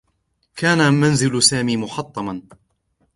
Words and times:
كان 0.55 0.93
منزل 0.93 1.43
سامي 1.43 1.77
محطّما. 1.77 2.41